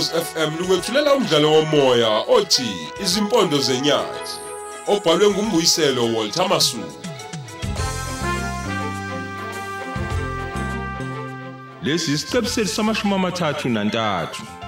Ukhozi 0.00 0.24
FM 0.24 0.58
lukwethulela 0.58 1.14
umdlalo 1.14 1.52
womoya 1.52 2.08
othi 2.28 2.88
Izimpondo 3.02 3.58
zenyathi 3.58 4.38
obhalwe 4.86 5.30
ngumbuyiselo 5.30 6.04
Walter 6.14 6.48
Masuku. 6.48 7.06
Lesi 11.82 12.12
isiqebu 12.12 12.48
samashumi 12.48 13.14
amathathu 13.14 13.68
nantathu. 13.68 14.59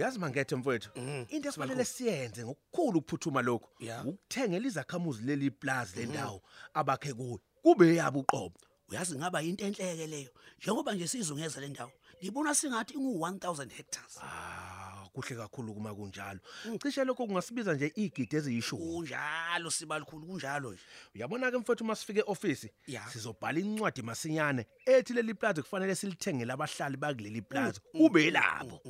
Uyazi 0.00 0.18
mangethe 0.18 0.56
mfowethu? 0.56 0.90
Into 1.28 1.48
esifanele 1.48 1.84
siyenze 1.84 2.44
ngokukhulu 2.44 2.98
ukuphuthuma 2.98 3.42
lokho 3.42 3.68
Ya. 3.80 4.02
ukuthengela 4.04 4.66
izakhamuzi 4.66 5.22
leli 5.22 5.50
plaza 5.50 6.00
lendawo 6.00 6.42
abakhe 6.74 7.12
kuyo 7.14 7.40
kube 7.62 7.96
yabo 7.96 8.20
uqobo 8.20 8.54
uyazi 8.88 9.18
ngaba 9.18 9.42
into 9.42 9.64
enhleke 9.64 10.06
leyo? 10.06 10.30
Njengoba 10.58 10.94
nje 10.94 11.08
sizungeza 11.08 11.60
le 11.60 11.68
ndawo 11.68 11.92
ngibona 12.22 12.54
singathi 12.54 12.94
ingu-1000 12.94 13.70
hectares. 13.70 14.18
Ah 14.22 15.06
kuhle 15.12 15.36
kakhulu 15.36 15.74
kuma 15.74 15.94
kunjalo. 15.94 16.40
Cishe 16.82 17.04
lokho 17.04 17.26
kungasibiza 17.26 17.74
nje 17.74 17.92
igidi 17.96 18.36
eziyishumi. 18.36 18.82
Kunjalo 18.84 19.70
sibalikhulu 19.70 20.26
kunjalo 20.26 20.72
nje. 20.72 20.82
Uyabona 21.14 21.50
ke 21.50 21.56
mfowethu 21.58 21.84
masifike 21.84 22.22
office 22.26 22.70
Ya. 22.86 23.02
sizobhala 23.12 23.58
incwadi 23.60 24.02
masinyane 24.02 24.66
ethi 24.86 25.12
leli 25.12 25.34
plaza 25.34 25.62
kufanele 25.62 25.94
silithengele 25.94 26.52
abahlali 26.52 26.96
bakuleli 26.96 27.42
plaza 27.42 27.80
kube 27.92 28.30
labo. 28.30 28.80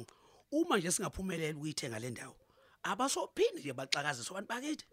Uma 0.52 0.78
nje 0.78 0.90
singaphumelela 0.90 1.56
ukuyithenga 1.56 1.98
le 1.98 2.10
ndawo 2.10 2.36
abasophindi 2.82 3.60
nje 3.60 3.72
baxakaziswa 3.72 4.38
abantu 4.38 4.48
bakithi. 4.48 4.86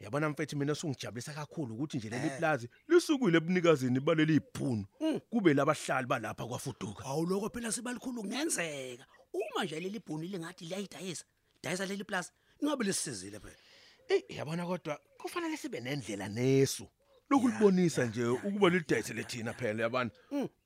Yabona 0.00 0.28
mfethu 0.28 0.56
mina 0.56 0.74
sungijabulisa 0.74 1.32
kakhulu 1.32 1.74
ukuthi 1.74 1.96
nje 1.96 2.10
leli 2.10 2.30
plaza 2.38 2.68
lisukile 2.88 3.36
ebunikazini 3.38 4.00
baleli 4.00 4.36
ibhunu 4.36 4.84
kube 5.30 5.54
labahlali 5.54 6.06
balapha 6.06 6.46
kwafuduka. 6.46 7.04
Awuloko 7.04 7.48
phela 7.50 7.72
sibalikhulu 7.72 8.22
kungenzeka. 8.22 9.06
Uma 9.32 9.64
nje 9.64 9.80
leli 9.80 10.00
bhuni 10.06 10.26
lingathi 10.28 10.64
liyayidayisa 10.64 11.24
dayisa 11.62 11.86
leli 11.86 12.04
plaza 12.04 12.32
ingabe 12.60 12.84
lisizile 12.84 13.40
phela? 13.40 13.56
Eh 14.08 14.22
yabona 14.28 14.66
kodwa 14.66 15.00
kufanele 15.18 15.56
sibe 15.56 15.80
nendlela 15.80 16.28
nesu 16.28 16.88
lokulibonisa 17.30 18.04
nje 18.04 18.26
ukuba 18.26 18.68
lidayisele 18.68 19.24
thina 19.24 19.52
phela 19.54 19.82
yabana 19.82 20.10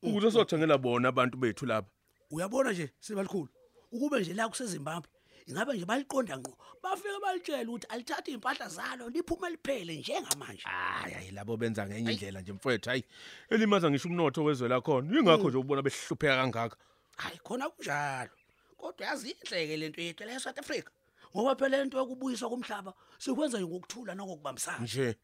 ukuze 0.02 0.30
sothengela 0.30 0.78
bona 0.78 1.08
abantu 1.08 1.36
bethu 1.36 1.66
lapha. 1.66 1.90
Uyabona 2.30 2.72
nje 2.72 2.90
sibalikhulu 3.00 3.48
ukube 3.92 4.20
nje 4.20 4.34
la 4.34 4.48
kusezimbabwe 4.48 5.10
ingabe 5.46 5.72
nje 5.72 5.84
baliqonda 5.84 6.38
ngqo 6.38 6.58
bafike 6.82 7.20
balitshela 7.22 7.70
ukuthi 7.70 7.86
alithathe 7.88 8.30
impahla 8.32 8.68
zalo 8.68 9.08
liphume 9.08 9.50
liphele 9.50 9.96
njengamanje. 9.96 10.62
Hayi 10.64 11.14
hayi 11.14 11.30
labo 11.30 11.56
benza 11.56 11.86
ngenye 11.86 12.12
indlela 12.12 12.40
nje 12.40 12.52
mfowethu 12.52 12.88
hayi 12.88 13.04
elimaza 13.50 13.90
ngisho 13.90 14.08
umnotho 14.08 14.44
wezwe 14.44 14.68
la 14.68 14.80
khona 14.80 15.18
ingakho 15.18 15.48
nje 15.48 15.58
ubona 15.58 15.82
behlupheka 15.82 16.36
kangaka. 16.36 16.76
Hayi 17.16 17.38
khona 17.38 17.70
kunjalo. 17.70 18.30
Kodwa 18.76 19.06
yazi 19.06 19.30
inhleke 19.30 19.76
lento 19.76 20.00
yethu 20.00 20.24
la 20.24 20.32
eSouth 20.32 20.58
Africa 20.58 20.90
ngoba 21.34 21.56
phela 21.56 21.78
lento 21.78 21.98
yokubuyiswa 21.98 22.48
komhlaba 22.50 22.92
sikwenza 23.18 23.58
nje 23.58 23.66
ngokuthula 23.66 24.14
nokubambisana 24.14 24.84
nje. 24.84 25.16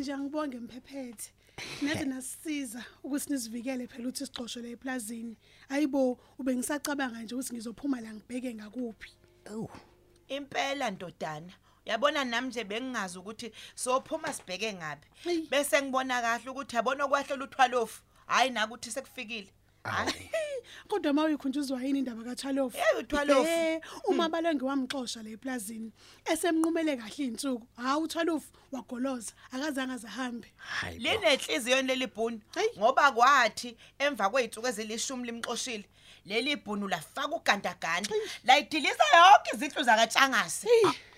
Ngithi 0.00 0.12
nje 0.12 0.12
angibonge 0.12 0.58
mphephethe. 0.58 1.32
Nathi 1.82 2.04
nasisiza 2.04 2.84
ukuthi 3.04 3.32
nisivikele 3.32 3.86
phela 3.86 4.08
ukuthi 4.08 4.26
sixoshwe 4.26 4.62
la 4.62 4.68
eplazini. 4.68 5.36
Hayibo, 5.68 6.18
ube 6.38 6.56
ngisacabanga 6.56 7.22
nje 7.22 7.34
ukuthi 7.34 7.54
ngizophuma 7.54 8.00
la 8.00 8.14
ngibheke 8.14 8.54
ngakuphi. 8.54 9.10
Impela 10.28 10.90
ndodana 10.90 11.52
Uyabona 11.86 12.24
nami 12.24 12.48
nje 12.48 12.64
bengingazi 12.64 13.18
ukuthi 13.18 13.52
sophuma 13.74 14.32
sibheke 14.32 14.72
ngapi. 14.72 15.08
Hey. 15.24 15.46
Bese 15.50 15.82
ngibona 15.82 16.22
kahle 16.22 16.50
ukuthi 16.50 16.76
yabona 16.76 17.04
okwahlela 17.04 17.44
uthwalofu. 17.44 18.02
Hayi 18.26 18.50
na 18.50 18.66
ukuthi 18.66 18.90
sekufikile. 18.90 19.52
Hayi. 19.84 20.30
Kodwa 20.88 21.12
mawuyikhunjuzwa 21.12 21.82
yini 21.82 21.98
indaba 21.98 22.24
kaThalofu? 22.24 22.76
Hey, 22.76 22.98
uThwalofu. 23.00 23.48
Eh, 23.50 23.80
uma 24.08 24.28
balenge 24.28 24.64
wamxoxa 24.64 25.22
la 25.22 25.30
eplazini. 25.30 25.92
Esemnqumele 26.24 26.96
kahle 26.96 27.24
insuku. 27.24 27.66
Hawu 27.76 28.02
uThalofu 28.04 28.48
wagoloza, 28.72 29.32
akazange 29.52 29.92
azahambe. 29.92 30.52
Linenhliziyo 30.98 31.82
leli 31.82 32.06
bhunu 32.06 32.40
Hey. 32.54 32.68
ngoba 32.78 33.12
kwathi 33.12 33.76
emva 33.98 34.30
kweyinsuku 34.30 34.66
ezilishumi 34.66 35.26
limxoshile. 35.26 35.84
Leli 36.26 36.56
bhunu 36.56 36.88
lafaka 36.88 37.36
ugandaganda. 37.36 38.10
Layidiliza 38.44 39.04
yonke 39.14 39.50
izindlu 39.54 39.82
zakatshangase. 39.82 40.68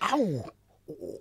Awu 0.01 0.51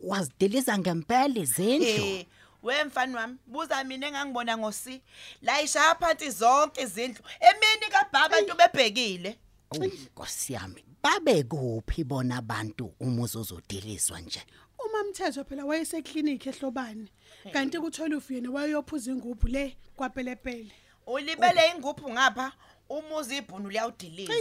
wazidiliza 0.03 0.78
ngempela 0.78 1.40
izindlu. 1.40 2.25
Eh, 2.64 2.68
wemfani 2.68 3.16
wami 3.16 3.38
buza 3.48 3.84
mina 3.84 4.08
engangibona 4.08 4.58
ngosi. 4.58 5.02
Layishaya 5.42 5.96
phansi 5.96 6.30
zonke 6.30 6.82
izindlu. 6.82 7.24
Emini 7.40 7.92
kababa 7.92 8.26
abantu 8.26 8.56
bebhekile. 8.56 9.40
Nkosi 9.74 10.54
yami 10.54 10.84
babe 11.04 11.44
kuphi 11.44 12.04
bona 12.04 12.38
abantu 12.38 12.94
umuzi 13.00 13.38
uzodiliswa 13.38 14.20
nje. 14.20 14.42
Uma 14.80 15.04
mthetho 15.04 15.44
phela 15.44 15.66
wayeseklinikhi 15.66 16.50
ehlobane. 16.50 17.08
Kanti 17.54 17.80
kuTholofu 17.80 18.34
yena 18.34 18.52
wayeyophuza 18.52 19.12
ingubhu 19.12 19.48
le 19.48 19.78
kwapelepele. 19.96 20.72
Ulibele 21.08 21.72
inguphu 21.76 22.10
ngapha 22.12 22.52
umuzi 22.97 23.38
ibhunu 23.38 23.69
liyawudiliza. 23.69 24.34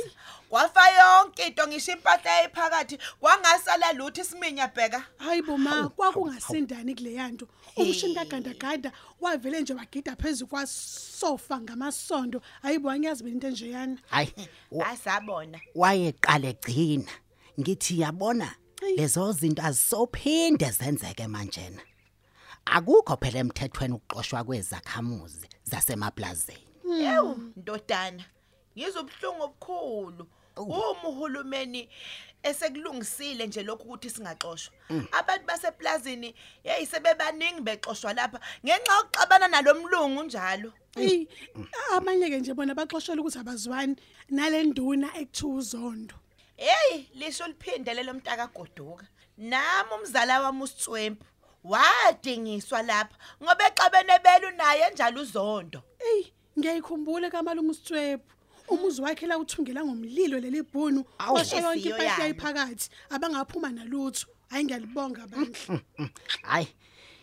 Kwafa 0.48 0.90
yonke 0.90 1.46
into 1.46 1.66
ngisho 1.68 1.92
impahla 1.92 2.42
ephakathi 2.44 2.98
kwangasala 3.20 3.92
lutho 3.92 4.20
isiminya 4.22 4.68
bheka. 4.68 5.04
Hayibo 5.18 5.58
ma 5.58 5.88
kwakungasindani 5.88 6.94
kuleyanto. 6.94 7.48
Umshini 7.76 8.14
kaGandaganda 8.14 8.92
wavele 9.20 9.60
nje 9.60 9.74
wagida 9.74 10.16
phezulu 10.16 10.48
kwasofa 10.48 11.60
ngamasondo. 11.60 12.42
Hayibo 12.62 12.90
angiyazi 12.90 13.28
into 13.28 13.46
enjeyana. 13.46 13.98
Hayi 14.08 14.32
wa- 14.70 14.86
Asabona. 14.90 15.60
wayeqale 15.74 16.48
egcina. 16.48 17.12
Ngithi 17.60 18.00
yabona 18.00 18.54
Eyi. 18.82 18.96
lezo 18.96 19.32
zinto 19.32 19.62
azisophinde 19.62 20.70
zenzeke 20.70 21.26
manjena. 21.26 21.82
Akukho 22.64 23.16
phela 23.16 23.38
emthethweni 23.38 23.94
ukuxoshwa 23.94 24.44
kwezakhamuzi 24.44 25.48
zasemaplazeni. 25.64 26.66
Ewu 27.02 27.52
ndodana. 27.56 28.24
Ngizobhlungu 28.76 29.42
obukhulu. 29.42 30.26
Uma 30.56 31.08
uhulumeni 31.08 31.88
esekulungisile 32.42 33.46
nje 33.46 33.62
lokhu 33.62 33.84
ukuthi 33.84 34.10
singaxoshwa. 34.10 34.72
Abantu 35.12 35.46
baseplazini 35.46 36.34
hey 36.62 36.86
sebebaningi 36.86 37.60
bexoshwa 37.60 38.12
lapha 38.12 38.40
ngenxa 38.64 38.92
yokuxabana 38.96 39.48
nalomlungu 39.48 40.22
njalo. 40.22 40.72
Ey 40.96 41.26
abanye 41.92 42.30
ke 42.30 42.38
nje 42.38 42.54
bona 42.54 42.74
baxoshela 42.74 43.20
ukuthi 43.20 43.38
abazwani 43.38 43.96
nalenduna 44.30 45.08
ekuthiwa 45.20 45.54
uzondo. 45.54 46.14
Hey, 46.56 47.06
lisho 47.14 47.46
liphinde 47.46 47.94
lelo 47.94 48.14
mntaka 48.14 48.46
goduka. 48.46 49.06
Nami 49.38 49.90
umzala 49.94 50.40
wami 50.40 50.62
uSithwempu 50.62 51.24
wadingiswa 51.64 52.82
lapha 52.82 53.16
ngoba 53.42 53.68
exabene 53.68 54.18
belu 54.18 54.50
naye 54.56 54.90
njalo 54.90 55.20
uzondo. 55.20 55.82
Ey 55.98 56.32
ngiyayikhumbula 56.58 57.30
kamalungu 57.30 57.74
Sithwebo. 57.74 58.24
Umuzi 58.70 59.02
wakhe 59.02 59.26
la 59.26 59.38
uthungela 59.38 59.84
ngomlilo 59.84 60.38
leli 60.40 60.62
bhunu 60.62 61.04
Awu, 61.18 61.34
kwasho 61.34 61.56
yonke 61.56 61.68
inhliziyo 61.68 61.96
impahla 61.96 62.10
yami. 62.10 62.22
yayiphakathi 62.22 62.90
abangaphuma 63.10 63.70
nalutho. 63.72 64.26
Hayi 64.48 64.64
ngiyalibonga 64.64 65.26
bandla. 65.26 65.80
Hayi 66.42 66.68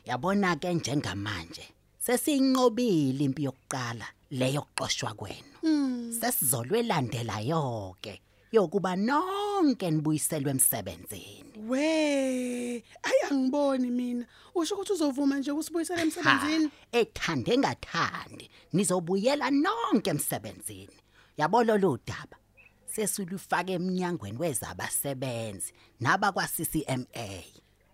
yabona 0.06 0.56
ke 0.56 0.74
njengamanje 0.74 1.64
sesiyinqobile 2.00 3.24
impi 3.24 3.44
yokuqala 3.44 4.08
leyo 4.32 4.62
kuxoshwa 4.62 5.14
kwenu. 5.14 6.12
Sesizolwelandela 6.20 7.40
yonke 7.40 8.22
yokuba 8.52 8.96
nonke 8.96 9.92
nibuyiselwe 9.92 10.52
emsebenzini. 10.52 11.52
We, 11.68 12.84
ayi 13.04 13.22
angiboni 13.32 13.90
mina. 13.92 14.26
Usho 14.56 14.76
ukuthi 14.76 14.94
uzovuma 14.94 15.40
nje 15.40 15.52
ukusibuyisela 15.52 16.02
emsebenzini. 16.02 16.70
ethande 16.92 17.58
ngathandi 17.58 18.50
nizobuyela 18.74 19.52
nonke 19.52 20.10
emsebenzini 20.10 20.98
yabona 21.38 21.78
lo 21.78 21.98
daba 22.06 22.38
sesulufake 22.86 23.74
eminyangweni 23.74 24.38
wezabasebenzi 24.38 25.74
nabakwa 26.00 26.48
CCMA 26.48 27.44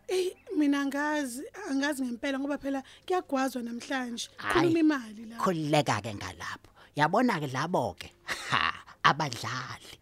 Eh 0.07 0.35
mina 0.57 0.85
ngazi 0.85 1.43
angazi 1.69 2.03
ngempela 2.03 2.39
ngoba 2.39 2.57
phela 2.57 2.83
kuyagwazwa 3.05 3.63
namhlanje. 3.63 4.29
Hhayi. 4.37 4.53
Khuluma 4.53 4.79
imali 4.79 5.25
la. 5.25 5.37
khulileka 5.37 6.01
ke 6.01 6.13
ngalapho 6.13 6.69
yabona 6.95 7.39
ke 7.39 7.47
labo 7.47 7.95
ke 7.95 8.11
ha 8.49 8.73
abadlali 9.03 9.93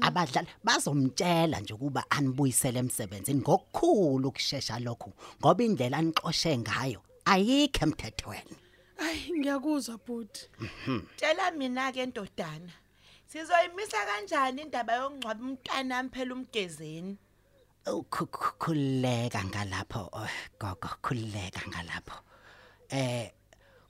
abadlali 0.00 0.48
bazomtshela 0.64 1.60
nje 1.60 1.74
ukuba 1.74 2.04
anibuyisele 2.10 2.78
emsebenzini 2.78 3.40
ngokukhulu 3.40 4.28
ukusheshsha 4.28 4.78
lokho 4.78 5.12
ngoba 5.40 5.64
indlela 5.64 5.98
anixoshe 5.98 6.58
ngayo 6.58 7.02
ayikho 7.24 7.84
emthethweni 7.84 8.56
Ay 9.00 9.32
ngiyakuzwa 9.38 9.96
bhuti. 10.06 10.42
Tshela 11.16 11.50
mina 11.58 11.92
ke 11.92 12.06
ndodana. 12.06 12.72
Sizoyimisa 13.26 14.06
kanjani 14.08 14.62
indaba 14.62 14.92
yokungcwaba 14.94 15.40
umntana 15.44 15.96
phela 16.12 16.34
umgezeni? 16.34 17.16
ukukhuleka 17.86 19.44
ngalapho 19.44 20.08
oh, 20.12 20.28
gogo 20.60 20.88
khuleka 21.02 21.60
ngalapho 21.68 22.18
eh 22.90 23.32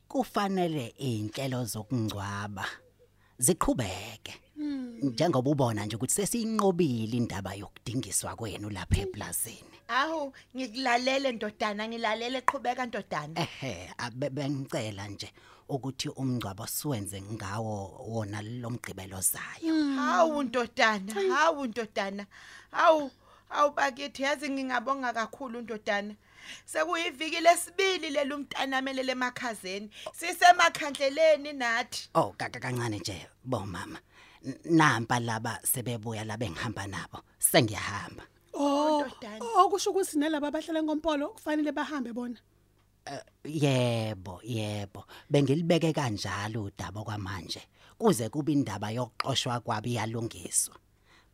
kufanele 0.08 0.94
inhlelo 0.98 1.64
zokungcwaba 1.64 2.64
ziqhubeke 3.38 4.34
njengoba 5.02 5.50
ubona 5.50 5.84
nje 5.86 5.96
ukuthi 5.96 6.14
sesiyinqobile 6.14 7.16
indaba 7.16 7.54
yokudingiswa 7.54 8.36
kwenu 8.36 8.70
lapha 8.70 9.00
eplazini 9.00 9.64
Awu, 9.88 10.32
ngikulalele 10.56 11.32
ndodana, 11.32 11.88
ngilalele 11.88 12.40
qhubeka 12.40 12.86
ndodana. 12.86 13.34
ehe 13.40 13.90
abe- 13.98 14.30
bengicela 14.30 15.08
nje 15.08 15.32
ukuthi 15.68 16.08
umngcwabo 16.08 16.66
siwenze 16.66 17.22
ngawo 17.22 18.04
wona 18.08 18.42
lomgqibelo 18.42 19.20
zayo 19.20 19.74
Hawu 19.96 20.42
ndodana, 20.42 21.14
hawu 21.34 21.66
ndodana. 21.66 22.26
Hawu, 22.70 23.10
awu 23.50 23.70
bakithi 23.74 24.22
yazi 24.22 24.50
ngingabonga 24.50 25.12
kakhulu 25.12 25.60
ndodana. 25.60 26.14
Sekuyiviki 26.64 27.40
lesibili 27.40 28.10
leli 28.10 28.34
umntana 28.34 28.78
amelele 28.78 29.12
emakhazeni. 29.12 29.90
Sisemakhandleleni 30.12 31.52
nathi. 31.52 32.08
oh 32.14 32.34
kaka 32.38 32.60
kancane 32.60 32.98
nje 32.98 33.26
bomama 33.44 33.98
nampa 34.64 35.20
laba 35.20 35.60
sebebuya 35.62 36.24
la 36.24 36.36
bengihamba 36.36 36.86
nabo 36.86 37.18
sengiyahamba 37.38 38.24
Oh, 38.52 39.04
okusho 39.64 39.90
ukuthi 39.90 40.18
nalabo 40.18 40.46
abahlala 40.46 40.80
enkompolo 40.80 41.28
kufanele 41.28 41.72
bahambe 41.72 42.12
bona. 42.12 42.36
Yebo, 43.44 44.40
yebo. 44.44 45.04
Bengilibeke 45.30 45.92
kanjalo 45.92 46.64
udaba 46.64 47.02
kwamanje. 47.04 47.62
Kuze 47.98 48.28
kube 48.28 48.52
indaba 48.52 48.90
yokuxoshwa 48.90 49.60
kwabo 49.60 49.88
iyalungiswa. 49.88 50.76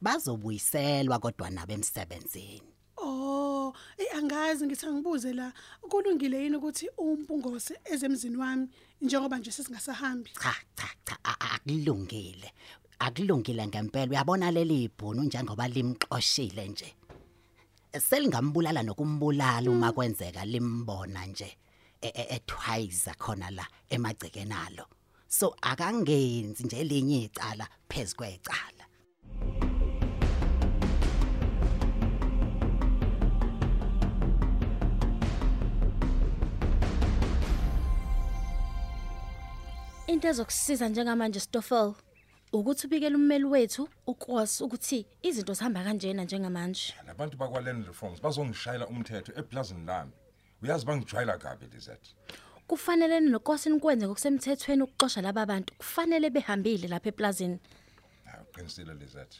Bazobuyiselwa 0.00 1.18
kodwa 1.18 1.50
nabe 1.50 1.74
emsebenzini. 1.74 2.62
Oh, 2.98 3.72
eh 3.98 4.16
angazi 4.16 4.66
ngithi 4.66 4.86
angibuze 4.86 5.32
la. 5.32 5.52
Kulungile 5.88 6.42
yini 6.42 6.56
ukuthi 6.56 6.88
umpungose 6.98 7.74
ezemzini 7.84 8.36
wami 8.36 8.68
njengoba 9.00 9.38
nje 9.38 9.50
sesingasahambi? 9.50 10.30
Cha, 10.42 10.54
cha, 10.76 10.88
cha, 11.04 11.18
a- 11.24 11.36
a- 11.40 11.50
akulungile. 11.54 12.52
Akulungile 12.98 13.66
ngempela. 13.66 14.10
Uyabona 14.10 14.50
leli 14.50 14.84
ibhunu 14.84 15.22
njengoba 15.24 15.68
limxoshile 15.68 16.68
nje. 16.68 16.94
Selingambulala 18.08 18.82
nokumbulala 18.82 19.70
uma 19.70 19.92
kwenzeka 19.92 20.44
limbona 20.44 21.26
nje 21.26 21.56
e- 22.06 22.12
e- 22.20 22.28
etwice 22.36 23.10
khona 23.18 23.50
la 23.50 23.66
emagcekeni 23.90 24.54
alo. 24.66 24.84
So 25.28 25.56
akangenzi 25.62 26.64
nje 26.64 26.76
elinye 26.80 27.18
icala 27.24 27.66
phezukwecala. 27.88 28.84
Into 40.06 40.28
ezokusiza 40.28 40.88
njengamanje 40.88 41.40
Stoffel 41.40 41.94
ukuthi 42.58 42.86
ubikele 42.86 43.16
ummeli 43.16 43.44
wethu 43.44 43.88
ukross 44.06 44.60
ukuthi 44.60 45.06
izinto 45.22 45.54
zihamba 45.54 45.84
kanjena 45.84 46.24
njengamanje. 46.24 46.94
labantu 47.06 47.36
bakwaland 47.36 47.86
reforms 47.86 48.20
bazongishayela 48.22 48.86
umthetho 48.88 49.32
eplazini 49.40 49.86
lami 49.86 50.12
uyazi 50.62 50.86
bangijwayela 50.86 51.38
kabi 51.38 51.66
lizeth 51.66 52.06
Kufanele 52.66 53.20
nokosi 53.20 53.70
nikwenze 53.70 54.06
ngokusemthethweni 54.06 54.82
ukuxosha 54.82 55.22
laba 55.22 55.46
bantu. 55.46 55.74
Kufanele 55.78 56.30
behambile 56.30 56.88
lapha 56.88 57.08
eplazini. 57.08 57.58
hayi 58.24 58.42
uqinisile 58.42 58.94
lizeth 58.94 59.34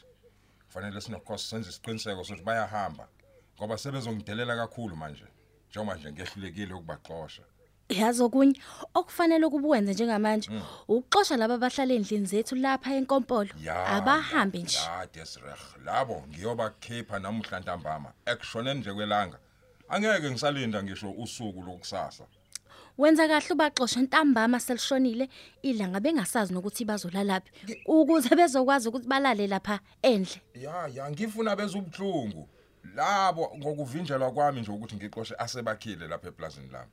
kufanele 0.65 1.01
sinokhosi 1.01 1.45
senze 1.49 1.69
isiqiniseko 1.69 2.23
sokuthi 2.23 2.43
bayahamba 2.43 3.07
ngoba 3.55 3.77
sebezongidelela 3.77 4.55
kakhulu 4.55 4.95
manje 4.95 5.27
njengoba 5.69 5.95
nje 5.95 6.11
ngehlulekile 6.11 6.73
ukubaxosha 6.73 7.43
Yazi 7.89 8.23
okunye 8.23 8.55
okufanele 8.93 9.45
ukubwenze 9.45 9.93
njengamanje 9.93 10.49
ukuxosha 10.87 11.37
laba 11.37 11.53
abahlala 11.55 11.93
endlini 11.93 12.25
zethu 12.25 12.55
lapha 12.55 12.95
enkompolo. 12.95 13.49
Abahambe 13.95 14.59
nje. 14.59 14.77
ya 14.77 15.07
desreg 15.13 15.59
labo 15.85 16.23
ngiyobakhipha 16.27 17.19
namuhla 17.19 17.59
ntambama 17.59 18.09
ekushoneni 18.25 18.79
nje 18.79 18.93
kwelanga 18.93 19.37
angeke 19.89 20.31
ngisalinda 20.31 20.83
ngisho 20.83 21.11
usuku 21.11 21.61
lokusasa 21.61 22.23
Wenza 22.97 23.27
kahle 23.27 23.53
ubaxosha 23.53 24.01
ntambama 24.01 24.59
selishonile 24.59 25.29
ilanga 25.61 25.99
bengasazi 25.99 26.53
nokuthi 26.53 26.85
bazolalaphi 26.85 27.51
ukuze 27.85 28.35
bezokwazi 28.35 28.89
ukuthi 28.89 29.07
balale 29.07 29.47
lapha 29.47 29.79
endle. 30.01 30.41
ya 30.53 30.87
ya 30.87 31.11
ngifuna 31.11 31.55
bezubuhlungu 31.55 32.49
labo 32.95 33.51
ngokuvinjelwa 33.57 34.31
kwami 34.31 34.61
nje 34.61 34.71
ukuthi 34.71 34.95
ngixoshe 34.95 35.35
asebakhile 35.37 36.07
lapha 36.07 36.27
eplazini 36.27 36.69
lami 36.71 36.91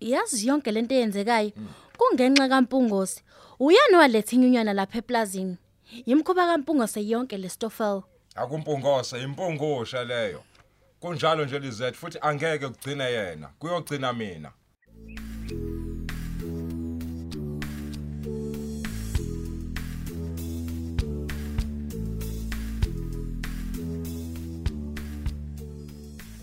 Yazi 0.00 0.48
yonke 0.48 0.72
lento 0.72 0.94
eyenzekayo 0.94 1.52
kungenxa 1.98 2.48
kaMpungosi. 2.48 3.22
Uyani 3.60 3.96
waletha 3.96 4.36
inyunyana 4.36 4.72
lapha 4.72 4.98
eplazini? 4.98 5.56
Yimkhuba 6.06 6.46
kaMpungosi 6.46 7.10
yonke 7.10 7.36
leStoffel. 7.36 8.02
akumpungose 8.36 9.22
impungusha 9.22 10.04
leyo 10.04 10.42
kunjalo 11.00 11.44
nje 11.44 11.58
lizeth 11.58 11.94
futhi 11.94 12.18
angeke 12.20 12.68
kugcine 12.68 13.04
yena 13.04 13.48
kuyogcina 13.58 14.12
mina 14.12 14.52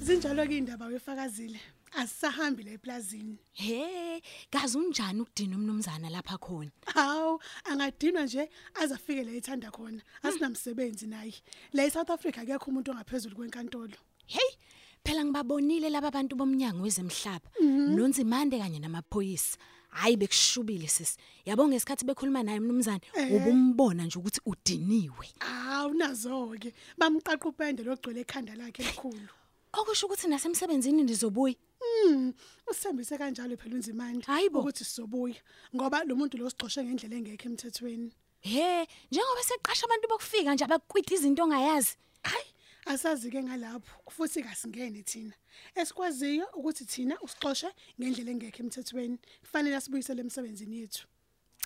Zinjalo 0.01 0.47
ke 0.47 0.57
indaba 0.57 0.85
wefakazile. 0.85 1.59
Asisahambi 1.95 2.63
la 2.63 2.71
eplazini. 2.71 3.37
He, 3.53 4.21
kazi 4.49 4.77
unjani 4.77 5.21
ukudina 5.21 5.55
umnumzana 5.55 6.09
lapha 6.09 6.37
khona? 6.37 6.71
Hawu, 6.85 7.39
angadinwa 7.63 8.23
nje 8.23 8.49
azafike 8.73 9.23
la 9.23 9.31
ethanda 9.31 9.71
khona. 9.71 10.01
Asinamsebenzi 10.23 11.07
naye. 11.07 11.33
La 11.73 11.85
eSouth 11.85 12.09
Africa 12.09 12.37
akekho 12.37 12.71
umuntu 12.71 12.91
ongaphezulu 12.91 13.35
kwenkantolo. 13.35 13.97
Hey, 14.25 14.57
phela 15.03 15.25
ngibabonile 15.25 15.89
laba 15.89 16.11
bantu 16.11 16.35
bomnyango 16.35 16.83
wezemhlaba, 16.83 17.49
nonzimande 17.61 18.57
kanye 18.57 18.79
namaphoyisa. 18.79 19.57
Hayi 19.89 20.17
bekushubile 20.17 20.87
sisi. 20.87 21.17
Yabo 21.45 21.67
ngesikhathi 21.67 22.05
bekhuluma 22.05 22.43
naye 22.43 22.59
umnumzane, 22.59 23.01
ubumbona 23.31 24.05
nje 24.05 24.19
ukuthi 24.19 24.41
udiniwe. 24.45 25.27
Hawu 25.39 25.93
nazo 25.93 26.55
ke. 26.59 26.73
Bamqaqa 26.97 27.49
upende 27.49 27.83
logcwele 27.83 28.21
ekhanda 28.21 28.55
lakhe 28.55 28.81
elikhulu. 28.81 29.29
Okusho 29.73 30.07
ukuthi 30.07 30.27
nasemsebenzini 30.27 31.03
ndizobuya. 31.03 31.55
Mm, 31.83 32.33
usithembise 32.67 33.17
kanjalo 33.17 33.57
phela 33.57 33.75
unzimande 33.75 34.25
Hayibo. 34.25 34.59
ukuthi 34.59 34.83
sizobuya 34.85 35.41
ngoba 35.75 36.03
lo 36.03 36.15
muntu 36.15 36.37
lo 36.37 36.49
sixoxe 36.49 36.83
ngendlela 36.83 37.15
engekho 37.15 37.49
emthethweni. 37.49 38.11
He, 38.41 38.87
njengoba 39.11 39.43
seqasha 39.43 39.85
abantu 39.85 40.07
bokufika 40.07 40.53
nje 40.53 40.63
abakwita 40.65 41.15
izinto 41.15 41.43
ongayazi. 41.43 41.95
Hayi, 42.23 42.47
asazi 42.85 43.31
ke 43.31 43.43
ngalapho 43.43 44.11
futhi 44.11 44.43
kasingene 44.43 45.03
thina. 45.03 45.35
Esikwaziyo 45.75 46.45
ukuthi 46.57 46.85
thina 46.85 47.15
usixoxe 47.21 47.69
ngendlela 47.99 48.31
engekho 48.31 48.63
emthethweni. 48.63 49.17
Kufanele 49.41 49.75
asibuyisele 49.75 50.21
emsebenzini 50.21 50.79
yethu. 50.81 51.07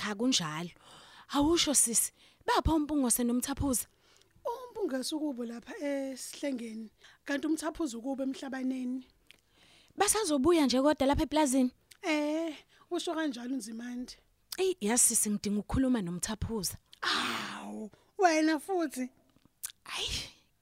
Cha 0.01 0.15
kunjalo. 0.15 0.69
Awusho 1.33 1.73
sisi, 1.73 2.11
bapha 2.45 2.73
umpungose 2.73 3.23
nomthaphuza. 3.23 3.85
Umbungese 4.45 5.15
ukubo 5.15 5.45
lapha 5.45 5.73
esihlengeni. 5.81 6.89
Kanti 7.25 7.47
umthaphuzo 7.47 7.97
ukubo 7.99 8.23
emhlabaneni. 8.23 9.05
Basazobuya 9.97 10.65
nje 10.65 10.81
kodwa 10.81 11.07
lapha 11.07 11.23
eplazini. 11.23 11.71
Eh, 12.01 12.55
usho 12.91 13.13
kanjalo 13.15 13.53
unzimande. 13.53 14.13
Ey, 14.57 14.75
yasisi 14.81 15.29
ngidinga 15.29 15.59
ukukhuluma 15.59 16.01
nomthaphuza. 16.01 16.77
Awu, 17.01 17.91
wena 18.17 18.59
futhi. 18.59 19.09
Hayi, 19.83 20.09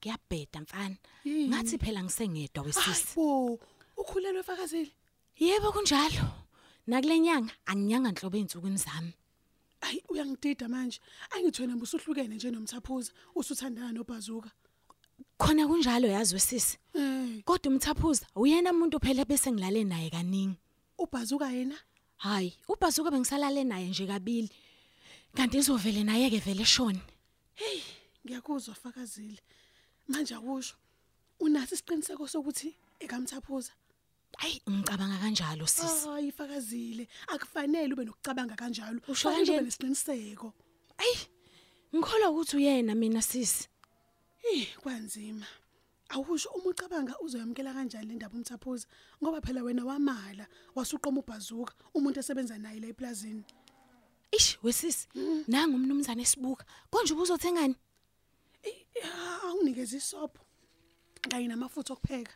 ngiyabheda 0.00 0.60
mfana. 0.60 0.96
Yini? 1.24 1.48
Ngathi 1.48 1.78
phela 1.78 2.02
ngisengedwa 2.02 2.64
wesisi. 2.64 2.90
Hayibo, 2.90 3.60
ukhulelwe 3.96 4.42
fakazile. 4.42 4.92
Yebo 5.36 5.72
kunjalo. 5.72 6.24
Nakulenyanga 6.86 7.52
anginyanga 7.66 8.12
nhlobo 8.12 8.36
einsukwini 8.36 8.76
zami. 8.76 9.12
Ayi 9.80 10.02
uyangidida 10.08 10.68
manje. 10.68 11.00
Angithwena 11.30 11.76
busuhlukene 11.76 12.34
nje 12.34 12.50
nomthaphuza, 12.50 13.12
usuthandana 13.34 13.92
noBhazuka. 13.92 14.50
Khona 15.38 15.66
kunjalo 15.66 16.08
yazi 16.08 16.34
wesisi. 16.34 16.78
Kodwa 17.46 17.72
umthaphuza 17.72 18.26
uyena 18.34 18.70
umuntu 18.74 18.98
phela 18.98 19.24
bese 19.24 19.52
ngilale 19.52 19.84
naye 19.84 20.10
kaningi. 20.10 20.58
uBhazuka 20.98 21.46
yena? 21.56 21.78
Hayi, 22.16 22.52
ubhazuka 22.68 23.10
bengisalale 23.10 23.62
naye 23.64 23.88
nje 23.88 24.06
kabili. 24.06 24.50
Kanti 25.36 25.58
izovele 25.58 26.02
naye 26.04 26.30
ke 26.30 26.38
vele 26.38 26.64
shone. 26.64 27.00
Ngiyakuzwa 28.24 28.74
fakazile. 28.74 29.38
Manje 30.08 30.34
akusho. 30.34 30.74
Unathi 31.40 31.74
isiqiniseko 31.74 32.26
sokuthi 32.26 32.74
ekamthaphuza. 32.98 33.72
Hayi 34.38 34.60
ngicabanga 34.70 35.18
kanjalo 35.22 35.66
sisi. 35.66 36.08
hayi 36.08 36.32
fakazile 36.32 37.08
akufanele 37.28 37.94
ube 37.94 38.04
nokucabanga 38.04 38.56
kanjalo 38.56 39.00
Usho 39.08 39.28
Kufanele 39.28 39.52
ube 39.52 39.62
nesiqiniseko 39.66 40.52
Ayi 40.98 41.16
ngikholwa 41.94 42.30
ukuthi 42.30 42.56
uyena 42.56 42.94
mina 42.94 43.22
sisi. 43.22 43.68
Eh 44.52 44.66
kwanzima. 44.82 45.46
Awusho 46.08 46.48
uma 46.54 46.70
ucabanga 46.70 47.14
uzoyamkela 47.20 47.74
kanjani 47.74 48.06
le 48.06 48.14
ndaba 48.14 48.36
umthaphuza 48.36 48.86
ngoba 49.22 49.40
phela 49.40 49.62
wena 49.62 49.84
wamala 49.84 50.46
wasuqoma 50.74 51.20
ubhazuka 51.20 51.74
umuntu 51.94 52.20
esebenza 52.20 52.58
naye 52.58 52.80
la 52.80 52.88
eplazini. 52.88 53.44
Ish 54.32 54.58
wesisi 54.62 55.08
nanga 55.48 55.74
umnumzane 55.76 56.22
esibuka. 56.22 56.64
Konje 56.90 57.12
ubuzothengani? 57.14 57.76
Ah, 59.04 59.48
Awunikeza 59.48 59.96
isobho. 59.96 60.40
Kanye 61.30 61.48
namafutha 61.48 61.92
okupheka. 61.94 62.34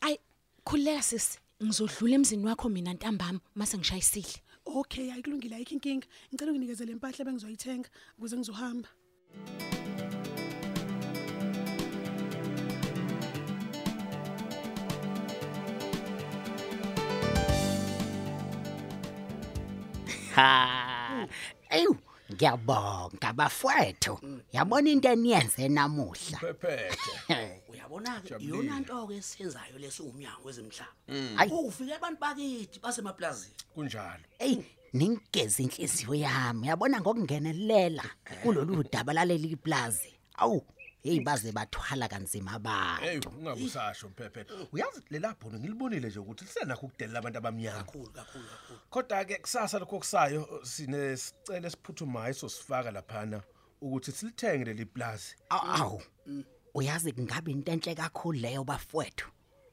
Ayi 0.00 0.18
khuleka 0.64 1.02
sisi. 1.02 1.38
Ngizodlula 1.62 2.14
emzini 2.14 2.46
wakho 2.46 2.68
mina 2.68 2.92
ntambama 2.94 3.40
mase 3.54 3.78
ngishayisile. 3.78 4.42
Okay 4.66 5.12
ayikulungile 5.12 5.56
ayikho 5.56 5.74
inkinga. 5.74 6.06
Ngicela 6.34 6.52
unginikeze 6.52 6.84
le 6.86 6.94
mpahla 6.94 7.24
bengizoyithenga 7.24 7.88
ukuze 8.18 8.36
ngizohamba. 8.36 8.88
Ha. 20.42 21.26
Eyu, 21.70 21.96
ngiyabonga 22.32 23.32
bafowethu. 23.32 24.18
Yabona 24.52 24.90
into 24.90 25.08
eniyenze 25.08 25.68
namuhla. 25.68 26.38
Phephethe. 26.38 27.14
uyabona 27.70 28.20
ke 28.20 28.34
iyona 28.40 28.80
nto 28.80 29.06
ke 29.06 29.14
esiyenzayo 29.16 29.78
lesiwumnyango 29.78 30.44
wezemhlaba 30.44 30.92
Hayi. 31.36 31.50
ufike 31.52 31.94
abantu 31.94 32.20
bakithi 32.20 32.80
basemaplazini 32.80 33.54
Kunjalo. 33.74 34.24
Ey, 34.38 34.58
ningigeza 34.92 35.62
inhliziyo 35.62 36.14
yami. 36.14 36.66
Yabona 36.66 37.00
ngokungenelela 37.00 38.04
kulolu 38.42 38.84
daba 38.92 39.12
laleli 39.12 39.56
plaza. 39.56 40.08
Awu, 40.34 40.64
hey 41.02 41.20
baze 41.20 41.52
bathwala 41.52 42.08
kanzima 42.08 42.58
ba. 42.58 42.98
Hey 43.00 43.18
ungabusasho 43.18 44.08
mphephethe. 44.08 44.54
Uyazi 44.72 45.02
lela 45.10 45.34
bhono 45.34 45.58
ngilibonile 45.58 46.08
nje 46.08 46.18
ukuthi 46.18 46.44
lisenakho 46.44 46.86
ukudelela 46.86 47.18
abantu 47.18 47.38
abamnyama. 47.38 47.78
kakhulu 47.78 48.10
kakhulu 48.12 48.44
kakhulu 48.44 48.80
Kodwa 48.90 49.24
ke 49.24 49.38
kusasa 49.38 49.78
lokho 49.78 49.98
kusayo 49.98 50.60
sine 50.64 51.16
sicelo 51.16 51.66
esiphuthumayo 51.66 52.34
sosifaka 52.34 52.90
laphana 52.90 53.42
ukuthi 53.80 54.12
silithenge 54.12 54.64
leli 54.64 54.84
plaza. 54.84 55.34
Awu. 55.50 56.02
Uyazi 56.74 57.12
kungabe 57.12 57.50
into 57.50 57.72
enhle 57.72 57.94
kakhulu 57.94 58.38
leyo 58.38 58.64
bafowethu. 58.64 59.28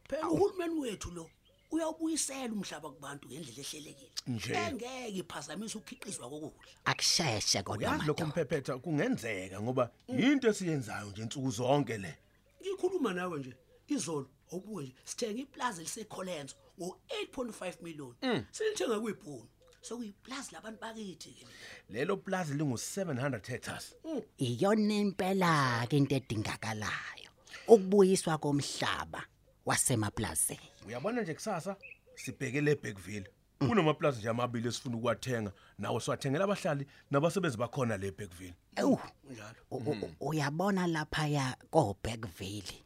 phela 0.09 0.29
uhulumeni 0.29 0.79
wethu 0.79 1.11
lo 1.11 1.29
uyawubuyisela 1.71 2.53
umhlaba 2.53 2.89
kubantu 2.91 3.27
ngendlela 3.27 3.61
ehlelekile 3.61 4.11
Nje. 4.27 4.53
engeke 4.53 5.07
iphazamise 5.19 5.77
ukukhiqizwa 5.77 6.29
kokudla 6.29 6.71
Akusheshe 6.85 7.63
kodwa 7.63 7.89
Uyazi 7.89 8.05
lokho 8.07 8.25
madoda. 8.25 8.25
mphephetha 8.25 8.77
kungenzeka 8.77 9.61
ngoba 9.61 9.91
into 10.07 10.47
esiyenzayo 10.49 11.07
nje 11.11 11.21
insuku 11.21 11.51
zonke 11.51 11.97
le. 11.97 12.17
ngikhuluma 12.61 13.13
nawe 13.13 13.39
nje 13.39 13.53
izolo 13.87 14.29
obuye 14.51 14.87
nje 14.87 14.95
sithenga 15.05 15.41
iplaza 15.41 15.81
lisekholenzo 15.81 16.55
ngo-8.5 16.79 17.83
million 17.83 18.13
silithenga 18.51 18.99
kuyibhunu 18.99 19.47
sokuyiplaza 19.81 20.51
labantu 20.51 20.79
bakithi 20.81 21.29
ke 21.31 21.45
Lelo 21.89 22.17
plaza 22.17 22.53
lingu 22.53 22.75
700 22.75 23.47
hectares. 23.47 23.95
Iyona 24.37 24.93
impela 24.93 25.87
ke 25.89 25.97
into 25.97 26.15
edingakalayo. 26.15 27.29
Ukubuyiswa 27.67 28.37
komhlaba 28.37 29.23
wasemaplazini. 29.65 30.59
Uyabona 30.87 31.21
nje 31.21 31.33
kusasa 31.33 31.75
sibheke 32.15 32.61
le 32.61 32.75
Bergville. 32.75 33.29
Kunamaplaza 33.59 34.19
nje 34.19 34.29
amabili 34.29 34.67
esifuna 34.67 34.97
ukuwathenga 34.97 35.51
nawe 35.77 35.99
siwathengela 35.99 36.43
abahlali 36.43 36.87
nabasebenzi 37.11 37.57
bakhona 37.57 37.97
le 37.97 38.11
Bergville. 38.11 38.55
Ewu, 38.75 38.99
njalo 39.31 40.15
uyabona 40.19 40.87
lapha 40.87 41.27
ya 41.27 41.57
ko 41.69 41.97
Bergville. 42.03 42.83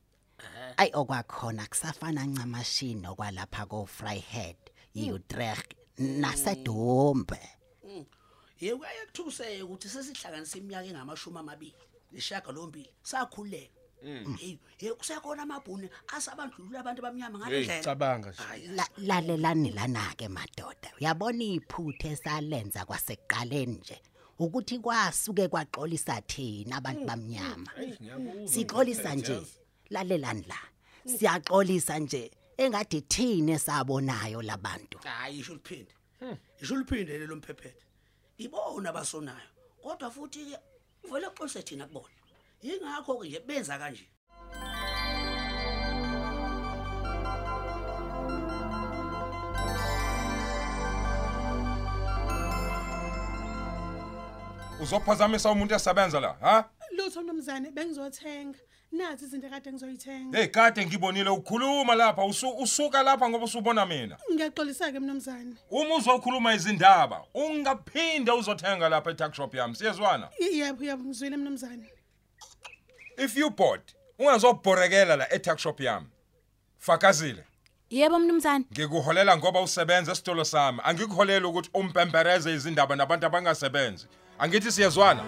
Ay 0.77 0.89
okwakhona 0.93 1.65
kusafana 1.67 2.25
ncamashini 2.25 3.07
okwalapha 3.07 3.65
ko 3.65 3.87
Vryhead, 3.99 4.57
Utrecht 4.95 5.73
naseDombe. 5.97 7.39
ye 8.59 8.75
kuyaye 8.75 9.05
kuthuseke 9.05 9.63
ukuthi 9.63 9.89
sesihlanganisa 9.89 10.57
iminyaka 10.57 10.87
engamashumi 10.87 11.39
amabili 11.39 11.75
neshaga 12.11 12.51
lombili 12.51 12.89
sakhululeka 13.03 13.82
hey 14.03 14.57
ye 14.79 14.93
kusekhona 14.93 15.43
amabhuni 15.43 15.89
asabandlulula 16.07 16.79
abantu 16.79 17.00
abamnyama 17.01 17.39
ngale 17.39 17.55
Hey 17.55 17.63
ndlela. 17.63 17.83
cabanga 17.83 18.33
Lalelani 18.98 19.72
lana 19.72 20.13
ke 20.17 20.27
madoda. 20.27 20.91
Uyabona 21.00 21.43
iphuthe 21.43 22.10
esalenza 22.12 22.86
kwasekuqaleni 22.86 23.77
nje? 23.77 24.01
Ukuthi 24.39 24.79
kwasuke 24.79 25.48
kwaxolisa 25.48 26.22
thina 26.22 26.77
abantu 26.77 27.05
bamnyama. 27.05 27.72
Sixolisa 28.45 29.15
nje. 29.15 29.41
Lalelani 29.89 30.45
la. 30.48 30.60
Siyaxolisa 31.05 32.00
nje. 32.00 32.31
Engathi 32.57 33.01
thine 33.01 33.60
sabonayo 33.60 34.41
labantu. 34.41 34.98
hayi 35.03 35.39
isho 35.39 35.53
liphinde 35.53 35.93
isho 36.62 36.75
liphinde 36.75 37.17
lelo 37.17 37.36
mphephethe. 37.36 37.83
Ibona 38.38 38.89
abasonayo. 38.89 39.50
Kodwa 39.81 40.12
futhi 40.12 40.45
ke 40.45 40.57
vele 41.12 41.27
xolise 41.36 41.63
thina 41.63 41.88
kubona. 41.88 42.22
Ingakho 42.63 43.20
ke 43.20 43.27
nje 43.27 43.39
benza 43.48 43.77
kanje 43.77 44.05
Uzophazamisa 54.82 55.51
umuntu 55.51 55.75
esebenza 55.75 56.20
la, 56.20 56.36
ha? 56.41 56.70
Lutho 56.98 57.22
mnumzane 57.22 57.72
bengizothenga. 57.72 58.58
Nazi 58.91 59.25
izinto 59.25 59.50
kade 59.50 59.72
ngizoyithenga. 59.72 60.38
Hey 60.38 60.48
kade 60.48 60.86
ngibonile 60.86 61.29
ukhuluma 61.29 61.96
lapha 61.96 62.25
usu- 62.25 62.58
usuka 62.62 63.03
lapha 63.03 63.29
ngoba 63.29 63.46
usubona 63.46 63.86
mina. 63.86 64.17
Ngiyaxolisa 64.34 64.91
ke 64.91 65.00
mnumzane. 65.00 65.55
Uma 65.72 65.96
uzokhuluma 65.96 66.53
izindaba, 66.53 67.24
ungaphinde 67.34 68.32
uzothenga 68.32 68.89
lapha 68.89 69.12
e-tuck 69.12 69.34
shop 69.34 69.53
yami. 69.55 69.75
Siyezwana? 69.75 70.29
Y- 70.39 70.58
Yebo 70.58 70.84
yebo 70.84 71.03
ngizwile 71.03 71.38
mnumzane. 71.38 71.89
If 73.17 73.38
you 73.38 73.50
bought, 73.50 73.93
ungazobhorekela 74.20 75.15
la 75.15 75.34
e-tuck 75.34 75.60
shop 75.60 75.79
yami. 75.79 76.08
Fakazile. 76.79 77.43
Yebo 77.89 78.20
mnumzane. 78.20 78.65
Ngikuholela 78.72 79.38
ngoba 79.38 79.62
usebenza 79.62 80.12
esitolo 80.12 80.46
sami. 80.46 80.79
Angikuholela 80.84 81.48
ukuthi 81.48 81.70
umpempereze 81.74 82.53
izindaba 82.53 82.96
nabantu 82.96 83.25
abangasebenzi. 83.25 84.08
Angithi 84.39 84.72
siyezwana? 84.72 85.24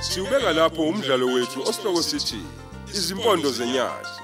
Siubeka 0.00 0.52
lapho 0.52 0.82
umdlalo 0.82 1.26
wethu 1.26 1.62
osihloko 1.68 2.02
sithi 2.02 2.42
izimpondo 2.94 3.50
zenyathi. 3.50 4.19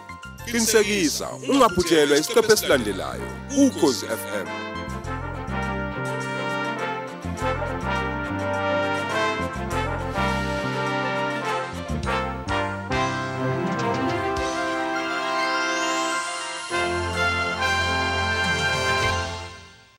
Qinisekisa 0.47 1.29
ungaphuthelwa 1.51 2.19
isiqephu 2.19 2.53
esilandelayo 2.53 3.29
ukhozi 3.65 4.07
FM. 4.07 4.66